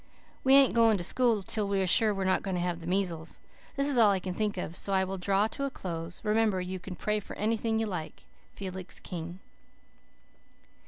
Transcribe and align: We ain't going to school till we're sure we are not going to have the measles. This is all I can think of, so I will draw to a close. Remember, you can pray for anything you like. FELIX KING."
We 0.43 0.55
ain't 0.55 0.73
going 0.73 0.97
to 0.97 1.03
school 1.03 1.43
till 1.43 1.67
we're 1.67 1.85
sure 1.85 2.11
we 2.11 2.23
are 2.23 2.25
not 2.25 2.41
going 2.41 2.55
to 2.55 2.59
have 2.61 2.79
the 2.79 2.87
measles. 2.87 3.39
This 3.75 3.87
is 3.87 3.99
all 3.99 4.09
I 4.09 4.19
can 4.19 4.33
think 4.33 4.57
of, 4.57 4.75
so 4.75 4.93
I 4.93 5.03
will 5.03 5.19
draw 5.19 5.45
to 5.49 5.63
a 5.65 5.69
close. 5.69 6.21
Remember, 6.25 6.59
you 6.59 6.79
can 6.79 6.95
pray 6.95 7.19
for 7.19 7.35
anything 7.35 7.77
you 7.77 7.85
like. 7.85 8.23
FELIX 8.55 8.99
KING." 9.01 9.37